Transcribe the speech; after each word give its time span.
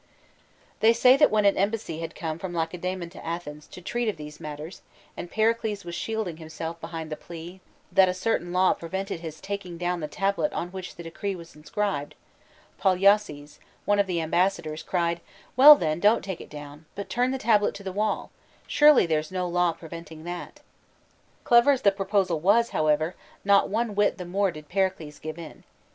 XXX. 0.03 0.79
They 0.79 0.93
say 0.93 1.15
that 1.17 1.29
when 1.29 1.45
an 1.45 1.57
embassy 1.57 1.99
had 1.99 2.15
come 2.15 2.39
from 2.39 2.55
Lacedaemon 2.55 3.11
to 3.11 3.23
Athens 3.23 3.67
to 3.67 3.83
treat 3.83 4.09
of 4.09 4.17
these 4.17 4.39
matters, 4.39 4.81
and 5.15 5.29
Pericles 5.29 5.85
was 5.85 5.93
shielding 5.93 6.37
himself 6.37 6.81
behind 6.81 7.11
the 7.11 7.15
plea 7.15 7.61
that 7.91 8.09
a 8.09 8.13
certain 8.15 8.51
law 8.51 8.73
prevented 8.73 9.19
his 9.19 9.39
taking 9.39 9.77
down 9.77 9.99
the 9.99 10.07
tablet 10.07 10.51
on 10.53 10.69
which 10.69 10.95
the 10.95 11.03
decree 11.03 11.35
was 11.35 11.55
inscribed, 11.55 12.15
Polyalces, 12.79 13.59
one 13.85 13.99
of 13.99 14.07
the 14.07 14.19
ambassadors, 14.19 14.81
cried:'' 14.81 15.21
Well 15.55 15.75
then, 15.75 15.99
don't 15.99 16.23
take 16.25 16.41
it 16.41 16.49
down, 16.49 16.85
but 16.95 17.07
turn 17.07 17.29
the 17.29 17.37
tablet 17.37 17.75
to 17.75 17.83
the 17.83 17.91
wall; 17.91 18.31
surely 18.65 19.05
there's 19.05 19.31
no 19.31 19.47
law 19.47 19.71
preventing 19.71 20.23
that." 20.23 20.61
Clever 21.43 21.69
as 21.73 21.83
the 21.83 21.91
proposal 21.91 22.39
was, 22.39 22.69
however, 22.71 23.13
not 23.45 23.69
one 23.69 23.93
whit 23.93 24.17
the 24.17 24.25
more 24.25 24.49
did 24.49 24.67
Pericles 24.67 25.19
give 25.19 25.37
in. 25.37 25.63